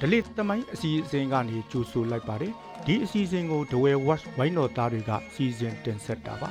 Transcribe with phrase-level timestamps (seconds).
[0.00, 2.52] ဒလစ်သမိုင်းအစီအစဉ်ကနေကြိုဆိုလိုက်ပါတယ်
[2.86, 6.48] ဒီအစီအစဉ်ကိုဒဝဲ watch ဝိုင်းတော်သားတွေကစီစဉ်တင်ဆက်တာပါ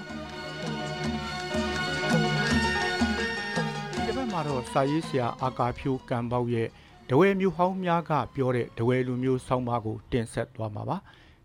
[4.05, 6.67] ဒီဘက်မှာတော့စာရေးဆရာအာကာဖြိုးကံပေါက်ရဲ့
[7.09, 10.97] ဒဝဲမျိုးဟောင်းများကပြောတဲ့ဒဝဲလူမျိုးဆောင်းပါးကိုတင်ဆက်သွားမှာပါ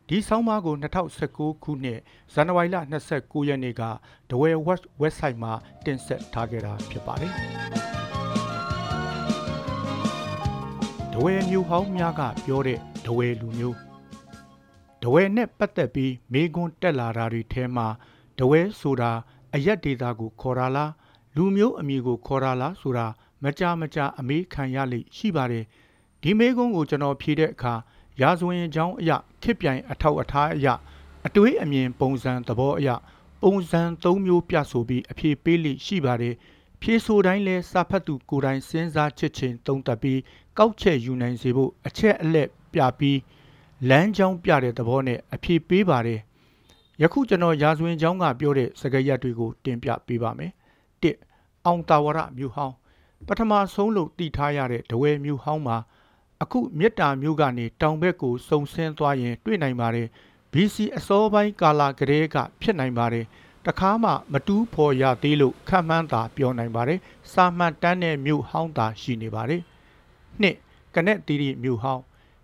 [0.08, 0.74] ဒီဆောင်းပါးကို
[1.18, 2.00] 2019ခုနှစ်
[2.34, 2.76] ဇန်နဝါရီလ
[3.12, 3.82] 29ရက်နေ့က
[4.30, 5.52] ဒဝဲ watch website မှာ
[5.84, 7.93] တင်ဆက်ထားခဲ့တာဖြစ်ပါတယ်
[11.16, 13.76] ဒဝဲမျိုးဟောင်းများကပြောတဲ့ဒဝဲလူမျိုး
[15.02, 17.86] ဒဝဲနဲ့ပတ်သက်ပြီးမေကွန်းတက်လာတာတွေထဲမှာ
[18.38, 19.12] ဒဝဲဆိုတာ
[19.54, 20.92] အရက်ဒေတာကိုခေါ်တာလား
[21.36, 23.06] လူမျိုးအမည်ကိုခေါ်တာလားဆိုတာ
[23.42, 25.64] မကြမကြအမေးခံရလိမ့်ရှိပါတယ်
[26.22, 27.74] ဒီမေကွန်းကိုကျွန်တော်ဖြေတဲ့အခါ
[28.20, 30.74] ရာဇဝင်ကြောင်းအရာခစ်ပြိုင်အထောက်အထားအရာ
[31.26, 32.94] အတွေးအမြင်ပုံစံသဘောအရာ
[33.42, 36.34] ပုံစံ၃မျိုးပြဆိုပြီးအဖြေပေးလိရှိပါတယ်
[36.86, 40.20] ဖြေဆိုတိုင်းလဲစာဖတ်သူကိုယ်တိုင်စဉ်းစားချစ်ချင်းသုံးသပ်ပြီး
[40.58, 43.18] ကောက်ချက်ယူနိုင်စေဖို့အချက်အလက်ပြပြီး
[43.88, 46.20] လမ်းကြောင်းပြတဲ့သဘောနဲ့အဖြေပေးပါတယ်
[47.02, 50.52] ယခုကျွန်တော်ရာဇဝင်ကြောင်းကပြောတဲ့စကားရပ်တွေကိုတင်ပြပေးပါမယ်
[51.02, 51.04] ၁
[51.66, 52.74] အောင်တာဝရမြို့ဟောင်း
[53.26, 55.76] ပထမဆုံးလို့တည်ထားရတဲ့ဒဝဲမြို့ဟောင်းမှာ
[56.42, 60.08] အခုမြစ်တာမြို့ကနေတောင်ဘက်ကိုစုံဆင်းသွားရင် တွေ့နိုင်ပါတယ်
[60.52, 63.24] BC အစောပိုင်းကာလာကလေးကဖြစ်နိုင်ပါတယ်
[63.66, 67.00] တခါမှမတူးဖော်ရသေးလို့ခံမှန်းသာပြောနိုင်ပါတယ်
[67.32, 69.62] စာမှန်တန်းတဲ့မြို့ဟောင်းသာရှိနေပါတယ်
[70.40, 70.56] နှစ်
[70.94, 72.02] ကနက်တီရီမြို့ဟောင်း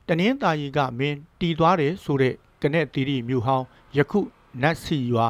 [0.09, 4.21] တနင်္သာရီကမင်းတီသွားတယ်ဆိုတဲ့ကနက်တီရီမြို့ဟောင်းယခု
[4.63, 5.29] နတ်စီရွာ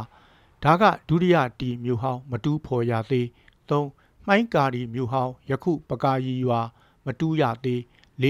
[0.65, 3.27] ဒါကဒုတိယတီမြို့ဟောင်းမတူးဖော်ရသေး
[3.69, 3.83] ၃
[4.27, 6.61] မှိုင်းကာရီမြို့ဟောင်းယခုပကာရီရွာ
[7.07, 7.81] မတူးရသေး
[8.23, 8.27] ၄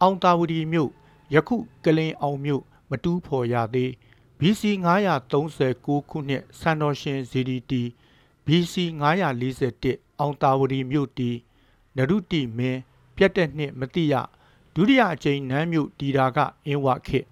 [0.00, 0.90] အောင်တာဝတီမြို့
[1.34, 3.90] ယခုကလင်အောင်မြို့မတူးဖော်ရသေး
[4.40, 4.62] BC
[5.22, 7.72] 939ခုနှစ်စံတော်ရှင် ZDT
[8.46, 8.74] BC
[9.42, 11.30] 941အောင်တာဝတီမြို့တီ
[11.96, 12.80] နရုတိမင်း
[13.16, 14.14] ပြတ်တဲ့နှစ်မတိရ
[14.74, 17.26] ဒုတိယအကြိမ်နန်းမြို့တီတာကအင်းဝခေတ်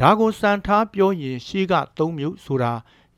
[0.00, 2.72] ဒါကိုစံထားပြောရင်ရှေးက၃မြို့ဆိုတာ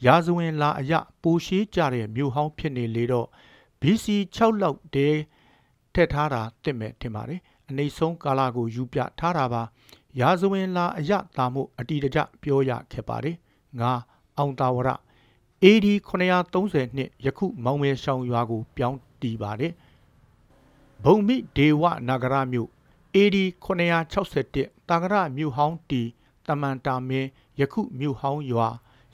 [0.04, 0.92] ရာဇဝင်လာအယ
[1.22, 3.28] ပိုရှိကြတဲ့မြို့ဟောင်းဖြစ်နေလေတော့
[3.80, 4.06] BC
[4.36, 5.20] 6လောက်တည်း
[5.94, 9.62] ထက်ထားတာတင့်မဲ့ထင်ပါတယ်အနေဆုံးကာလကိုယူပြထားတာပါ
[10.18, 13.36] ရာဇဝင်လာအယတာမှုအတီတကြပြောရခဲ့ပါတယ်
[13.80, 13.92] ငါ
[14.38, 14.88] အောင်တာဝရ
[15.64, 19.72] AD 930နှစ်ယခုမောင်မဲရှောင်းရွာကိုပြောင်းတည်ပါတယ်
[21.04, 22.68] ဘုံမိဒေဝနဂရမြို့
[23.16, 26.02] AD 961တာဂရမြို့ဟောင်းတီ
[26.46, 27.28] တမန်တာမင်း
[27.60, 28.68] ယခုမြို့ဟောင်းရွာ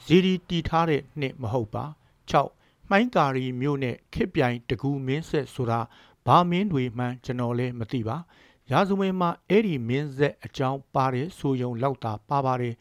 [0.04, 1.84] ဇီဒီတီထားတဲ့နှစ်မဟုတ်ပါ
[2.30, 5.80] 6မှိုင်းကာရီမြို့နဲ့ခစ်ပြိုင်တကူမင်းဆက်ဆိုတာ
[6.26, 8.16] ဘာမင်းတွေမှန်းကျွန်တော်လည်းမသိပါ
[8.70, 12.74] ရာဇဝင်မှာအဲ့ဒီမင်းဆက်အကြောင်းပါတယ်ဆိုယုံလောက်တာပါပါတယ်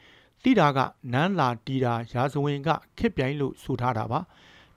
[0.43, 0.79] တိတာက
[1.13, 4.19] နန်းလာတီတာရာဇဝင်ကခစ်ပြိုင်လို့ဆိုထားတာပါ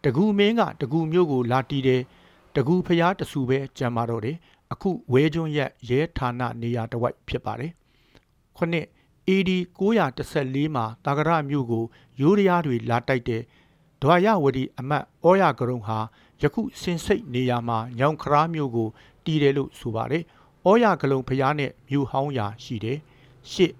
[0.04, 2.02] တကူမင်းကတကူမျိုးကိုလာတီတယ်
[2.56, 4.36] တကူဖျားတဆူပဲကြံပါတော့တယ်
[4.72, 7.72] အခုဝဲကျွန်းရက်ရဲဌာနနေရာတစ်ဝိုက်ဖြစ်ပါတယ်
[8.56, 8.86] ခုနှစ်
[9.28, 9.50] AD
[10.18, 11.84] 914မှာတာဂရမြို့ကို
[12.20, 13.42] ရိုးရရားတွေလာတိုက်တဲ့
[14.02, 15.98] ဒွါရဝတီအမတ်ဩရကရုံဟာ
[16.42, 18.88] ယခုစင်စိတ်နေရာမှာညောင်ခရာမြို့ကို
[19.24, 20.24] တည်တယ်လို့ဆိုပါတယ်။
[20.68, 22.98] ဩရကလုံဖျားနဲ့မြို့ဟောင်းရာရှိတယ်။
[23.52, 23.72] ရှစ်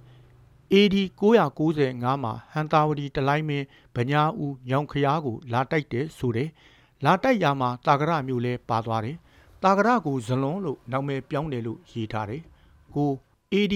[0.73, 3.67] AD 995မှာဟန်တာဝတီတလိုက်မင်း
[3.97, 6.49] ဗညာဦးညောင်ခရာကို လာတိုက်တယ်ဆိုတယ်။
[7.05, 9.17] လာတိုက်ရာမှာတာဂရမြို့လဲပါသွားတယ်။
[9.63, 12.43] တာဂရကိုဇလွန်လို့နာမည်ပြောင်းတယ်လို့ရေးထားတယ်။
[12.95, 13.11] ကို
[13.53, 13.75] AD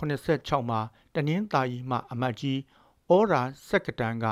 [0.00, 0.80] 1086မှာ
[1.14, 2.58] တနင်္သာရီမှအမတ်ကြီး
[3.10, 4.26] ဩရာစက္ကတန်က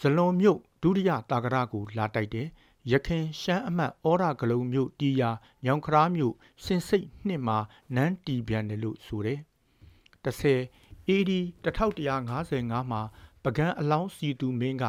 [0.00, 2.48] ဇလွန်မြို့ဒုတိယတာဂရကိုလာတိုက်တယ်
[2.92, 5.30] ရခင်ရှမ်းအမတ်ဩရဂလုံးမြို့တီယာ
[5.64, 7.58] ညောင်ခရာမြို့စင်စိတ်နှစ်မှာ
[7.94, 9.38] နန်းတီပြန်တယ်လို့ဆိုတယ်။
[10.24, 11.32] 30 AD
[11.64, 13.00] 1155မှာ
[13.44, 14.84] ပကံအလောင်းစီတူမင်းက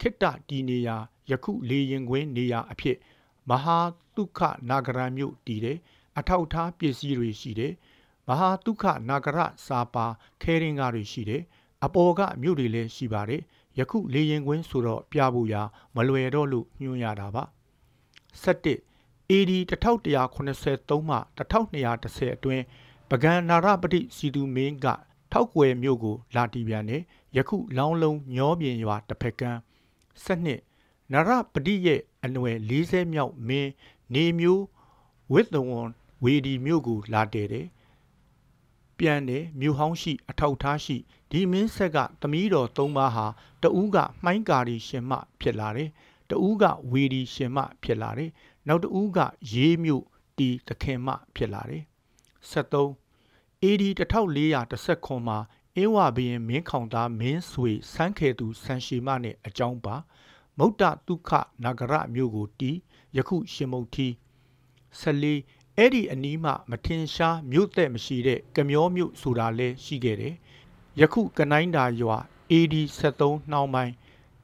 [0.00, 0.96] ခိတ္တတီနေယာ
[1.30, 2.96] ယခုလေရင်ကွင်းနေယာအဖြစ်
[3.48, 3.78] မဟာ
[4.14, 5.78] တုခနာဂရမြို့တည်တယ်။
[6.18, 7.72] အထောက်ထားပစ္စည်းတွေရှိတယ်။
[8.28, 10.06] မဟာတုခနာဂရစာပါ
[10.42, 11.42] ခဲရင်ကားတွေရှိတယ်။
[11.84, 13.42] အပေါ်ကမြို့တွေလည်းရှိပါတယ်။
[13.78, 15.62] ယခုလေရင်ကွင်းဆိုတော့ပြဖို့ရာ
[15.94, 17.44] မလွယ်တော့လို့ညွှန်ရတာပါ
[18.42, 22.64] 7 AD 1183မှ1210အတွင်း
[23.10, 24.86] ပကံနာရပတိစီတူမင်းက
[25.32, 26.98] ထောက်ွယ်မြို့ကိုလာတီပြန်နေ
[27.36, 29.58] ယခုလောင်းလုံးညောပြင်ရွာတစ်ဖက်ကန်း
[30.24, 30.46] 7
[31.12, 33.70] နရပတိရဲ့အနွယ်40မြောက်မင်း
[34.14, 34.64] နေမျိုး
[35.32, 35.88] ဝစ်သဝန်
[36.24, 37.66] ဝေဒီမြို့ကိုလာတဲတယ်
[38.98, 40.96] ပြန်တယ်မြို့ဟောင်းရှိ အထောက်ထားရှိ
[41.32, 43.26] ဒီမင်းဆက်ကသမီးတော်၃ပါးဟာ
[43.62, 45.90] တဦးကမှိုင်းကာရီရှင်မဖြစ်လာတယ်
[46.30, 48.30] တဦးကဝေဒီရှင်မဖြစ်လာတယ်
[48.68, 49.18] နောက်တဦးက
[49.52, 50.04] ရေးမြို့
[50.38, 51.82] တီသခင်မဖြစ်လာတယ်
[52.50, 53.82] 73 AD
[54.40, 55.38] 1419မှာ
[55.76, 59.96] အင်းဝဘရင်မင်းခေါင်သားမင်းဆွေစန်းခေသူဆန်ရှီမနဲ့အကြောင်းပါ
[60.58, 61.30] မௌတတုခ
[61.64, 62.78] နဂရမြို့ကိုတီး
[63.16, 64.08] ယခုရှင်မုတ်ထီ
[65.00, 70.34] 14အဲ့ဒီအနီးမှမထင်ရှားမြို့သက်မရှိတဲ့ကမျောမြို့ဆိုတာလဲရှိခဲ့တယ်
[71.00, 72.16] ယခုကနိုင်းတာရွာ
[72.52, 73.94] AD 73နှောင်းပိုင်း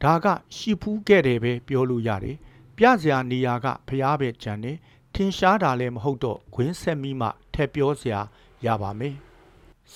[0.03, 2.37] ဒါကရှိဖူးခဲ့တယ်ပဲပြောလို့ရတယ်
[2.77, 4.77] ပြစရာနေရာကဖျားပဲကြံတယ်
[5.15, 8.21] ထင်ရှားတာလည်းမဟုတ်တော့ခွင်းဆက်မိမှထက်ပြောစရာ
[8.67, 9.15] ရပါမယ်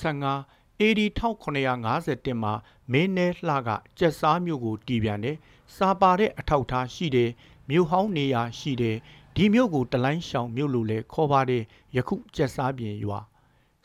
[0.01, 2.53] 15 AD 1951မှာ
[2.93, 5.37] မင်းနဲလှကကြက်စားမြို့ကိုတီးပြန်တယ်
[5.77, 7.31] စာပါတဲ့အထောက်ထားရှိတယ်
[7.69, 8.97] မြို့ဟောင်းနေရာရှိတယ်
[9.37, 11.63] ဒီမြို့ကိုတလိုင်းရှောင်မြို့လို့လဲခေါ်ပါတယ်
[11.97, 13.19] ယခုကြက်စားပြင်ရွာ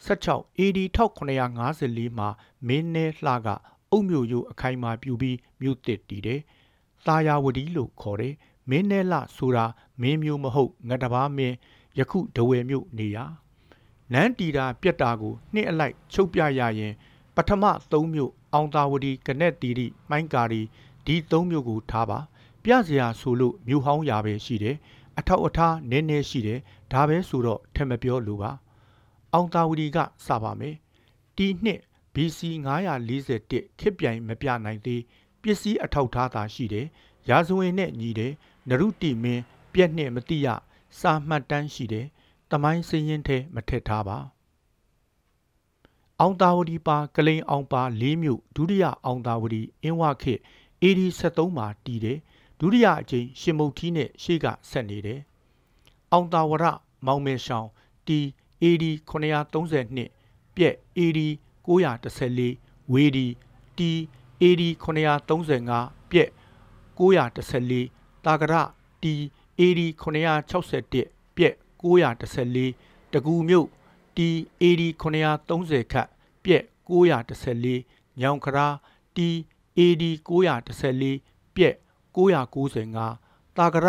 [0.05, 2.29] 16 AD 1954မှာ
[2.67, 3.47] မင်းနဲလှက
[3.91, 6.41] အုတ်မြို့ရိုးအခိုင်အမာပြူပြီးမြို့တစ်တည်တယ်
[7.05, 8.35] သာယာဝတီလို့ခေါ်တယ်
[8.69, 9.65] မင်းနဲလှဆိုတာ
[10.01, 11.55] မင်းမျိုးမဟုတ်ငတ်တဘာမင်း
[11.99, 13.25] ယခုဒဝယ်မြို့နေရာ
[14.13, 16.93] နန်းတီတာပြက်တာကိုနှစ်အလိုက်ချုပ်ပြရရင်
[17.35, 20.61] ပထမ၃မြို့အောင်သာဝတီကနက်တီရီမိုင်းကာရီ
[21.05, 22.19] ဒီ၃မြို့ကိုထားပါ
[22.63, 24.75] ပြစရာဆိုလို့မြို့ဟောင်းရာပဲရှိတယ်
[25.17, 26.59] အထောက်အထားနည်းနည်းရှိတယ်
[26.91, 28.51] ဒါပဲဆိုတော့ထက်မပြောလို့ပါ
[29.33, 30.75] အောင်သာဝတီကစပါမယ်
[31.37, 31.81] တီနှစ်
[32.13, 32.39] BC
[33.09, 35.01] 941ခေတ်ပြိုင်မပြနိုင်သေး
[35.41, 36.87] ပစ္စည်းအထောက်ထားသာရှိတယ်
[37.29, 38.33] ရာဇဝင်နဲ့ညီတယ်
[38.69, 39.43] နရုတိမင်း
[39.73, 40.47] ပြက်နဲ့မတိရ
[40.99, 42.07] စာမှတ်တမ်းရှိတယ်
[42.51, 44.17] တမိုင်းစင်းရင်ထဲမထက်ထားပါ
[46.19, 50.41] အောင်သာဝတီပါကလိန်အောင်ပါ၄မြို့ဒုတိယအောင်သာဝတီအင်းဝခေတ်
[50.83, 52.19] AD 73မှာတည်တယ်
[52.59, 55.19] ဒုတိယအကြိမ်ရှင်မုတ်ထီးနဲ့ရှေ့ကဆက်နေတယ်
[56.11, 56.65] အောင်သာဝရ
[57.05, 57.69] မောင်မဲရှောင်း
[58.07, 58.19] တီ
[58.63, 61.19] AD 932ပြက် AD
[61.67, 63.27] 914ဝေဒီ
[63.77, 63.91] တီ
[64.41, 66.29] AD 935ပြက်
[66.97, 68.53] 914တာကရ
[69.03, 69.13] တီ
[69.59, 73.67] AD 961ပြက်914တကူမြို့
[74.17, 74.29] တီ
[74.61, 76.07] AD 930ခတ်
[76.45, 78.67] ပြက်914ညောင်ခရာ
[79.17, 79.29] တီ
[79.77, 81.75] AD 914ပြက်
[82.15, 83.87] 995တာကရ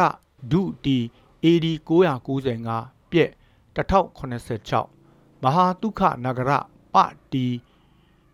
[0.53, 0.99] ဒုတီ
[1.45, 3.31] AD 995ပြက်
[3.79, 6.51] 1086မဟာတုခနဂရ
[6.95, 6.97] ပ
[7.33, 7.47] တီ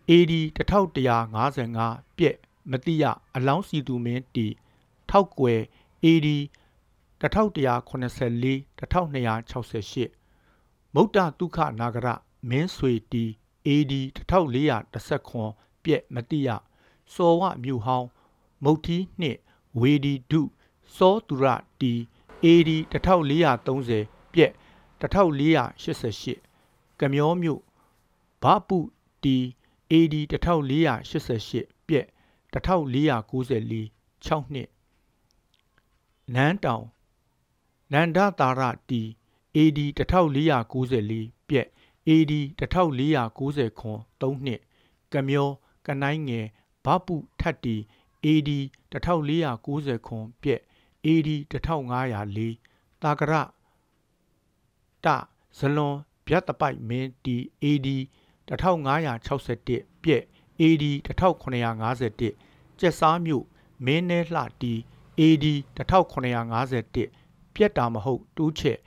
[0.09, 0.33] AD
[1.07, 2.37] 1155ပြက်
[2.71, 3.03] မတိယ
[3.35, 4.47] အလောင်းစီသူမင်းတီ
[5.09, 5.61] ထောက်ကွယ်
[6.05, 6.27] AD
[7.21, 12.07] 1184 1268မုတ်တတုခနာဂရ
[12.49, 13.23] မင်းဆွေတီ
[13.67, 13.93] AD
[14.69, 16.49] 1419ပြက်မတိယ
[17.13, 18.07] စောဝမြို့ဟောင်း
[18.63, 19.39] မုတ်တီနှင့်
[19.79, 20.41] ဝေဒီဒု
[20.95, 21.45] စောသူရ
[21.81, 21.93] တီ
[22.45, 24.51] AD 1430ပြက်
[25.01, 27.61] 1488ကမျောမြို့
[28.43, 28.79] ဗပု
[29.23, 29.37] တီ
[29.91, 32.07] AD 1488ပြက်
[32.53, 34.69] 1494 6နှစ်
[36.35, 36.85] နန်းတောင်
[37.93, 39.01] နန္ဒတာရတီ
[39.55, 41.67] AD 1494ပြက်
[42.09, 44.61] AD 1490ခွန်3နှစ်
[45.13, 45.49] ကမျော
[45.85, 46.45] ကနိုင်ငယ်
[46.85, 47.75] ဗပုထတ်တီ
[48.25, 48.49] AD
[48.91, 50.61] 1490ခွန်ပြက်
[51.05, 53.33] AD 1504တာကရ
[55.05, 55.07] တ
[55.57, 55.95] ဇလွန်
[56.27, 57.87] ဗျတ်တပိုက်မင်းတီ AD
[58.49, 60.23] 1561ပြက်
[60.61, 63.45] AD 1951ကျက်စားမြို့
[63.85, 64.73] မင်းနဲလှတီ
[65.19, 65.45] AD
[65.77, 68.79] 1951ပြက်တာမဟုတ်တူးချက်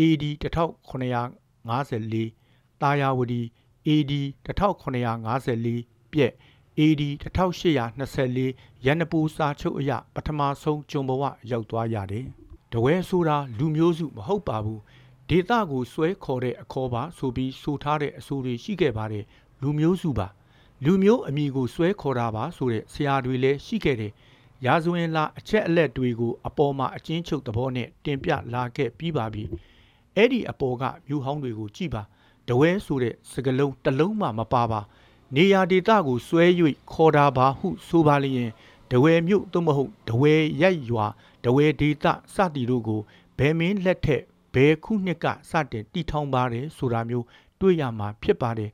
[0.00, 3.42] AD 1954တာယာဝတီ
[3.88, 4.12] AD
[4.46, 6.32] 1954ပြက်
[6.78, 12.26] AD 1824ရန်နပူစာချုပ်အရပထမဆုံးကျုံဘဝရောက်သွားရတယ်။
[12.72, 14.80] တဝဲဆိုတာလူမျိုးစုမဟုတ်ပါဘူး။
[15.30, 19.24] ဒေတာကိုစွဲခေါ်တဲ့အခေါ်ပါဆိုပြီးဆိုထားတဲ့အဆိုတွေရှိခဲ့ပါတယ်။
[19.62, 20.28] လူမျိုးစုပါ။
[20.84, 24.12] လူမျိုးအမည်ကိုစွဲခေါ်တာပါဆိုတဲ့ဆရာတွေလည်းရှိခဲ့တယ်။
[24.66, 29.44] ရာဇဝင်လာအချက်အလက်တွေကိုအပေါ်မှာအချင်းချုပ်သဘောနဲ့တင်ပြလာခဲ့ပြီးပါပြီ။
[30.16, 32.02] အဲ့ဒီအပေါ်ကမြို့ဟောင်းတွေကိုကြည့်ပါ။
[32.48, 34.80] တဝဲဆိုတဲ့စကလုံးတစ်လုံးမှမပါပါ။
[35.36, 36.44] နေရာဒေသကိုဆွဲ၍
[36.92, 38.50] ခေါ်တာပါဟုဆိုပါလျင်
[38.90, 41.06] တဝဲမြို့သို့မဟုတ်တဝဲရိုက်ရွာ
[41.44, 42.04] တဝဲဒေသ
[42.34, 43.00] စသည်တို့ကို
[43.38, 44.22] ဘယ်မင်းလက်ထက်
[44.56, 47.26] ဘယ်ခုနှစ်ကစတင်တီထောင်ပါတယ်ဆိုတာမျိုး
[47.60, 48.70] တွေ့ရမှာဖြစ်ပါတယ်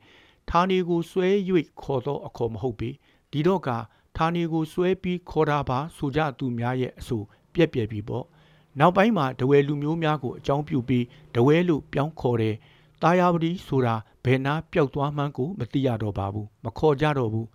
[0.49, 1.27] ဌာနေကိုဆွဲ၍
[1.81, 2.89] ခေါ်သောအခေါ်မဟုတ်ပေ
[3.31, 3.69] ဒီတော့က
[4.17, 7.21] ဌာနေကိုဆွဲပြီးခေါ်တာပါဆိုကြသူများရဲ့အဆို
[7.53, 8.25] ပြက်ပြက်ပြီးပေါ့
[8.79, 12.55] နောက်ပိုင်းမှာဒဝဲလူမျိုးများကိုအကြောင်းပြုပြီးဒဝဲလို့ပြောင်းခေါ်တယ်
[13.01, 17.47] တာယာပတိဆိုတာဘယ်နာပျောက်သွားမှန်းကိုမသိရတော့ပါဘူးမခေါ်ကြတော့ဘူး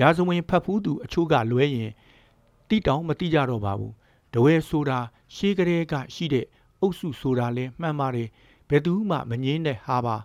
[0.00, 1.92] ရာဇဝင်ဖတ်ဖူးသူအချို့ကလွဲရင်
[2.68, 3.92] တိတောင်မသိကြတော့ပါဘူး
[4.34, 4.98] တဝဲဆိုတာ
[5.34, 6.46] ရှေးကလေးကရှိတဲ့
[6.80, 8.28] အုပ်စုဆိုတာလဲမှန်ပါတယ်
[8.68, 10.16] ဘယ်သူမှမငင်းတဲ့ဟာပါ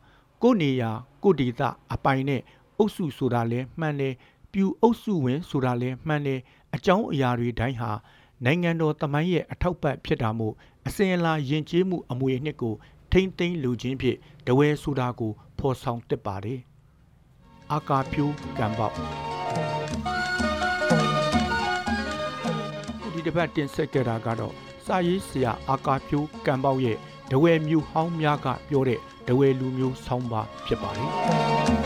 [0.42, 0.92] ကိုနေရာ
[1.24, 2.42] ကိုဒေတာအပိုင်နဲ့
[2.78, 4.14] အုပ်စုဆိုတာလဲမှန်တယ်
[4.52, 6.40] ပြူအုပ်စုဝင်ဆိုတာလဲမှန်တယ်
[6.76, 7.92] အကြောင်းအရာတွေတိုင်းဟာ
[8.46, 10.54] နိုင်ငံတော်တမိုင်းရဲ့အထောက်ပံ့ဖြစ်တာမို့
[10.88, 12.76] အစဉ်အလာယဉ်ကျေးမှုအမွေအနှစ်ကို
[13.12, 16.60] ထိမ့်သိမ်းလူချင်းဖြင့်တဝဲဆိုတာကိုဖော်ဆောင်တက်ပါတယ်
[17.72, 18.26] အာကာဖြူ
[18.58, 18.94] ကံပေါက်
[23.14, 26.98] ဒီတစ်ပတ်တင်ဆက်ကြတာကတော့ စာရေးဆရာအာကာဖြူကံပေါက်ရဲ့
[27.32, 31.85] ဒဝဲမျိုးဟောင်းများကပြောတဲ့ဒဝဲလူမျိုးဆောင်းပါဖြစ်ပါတယ်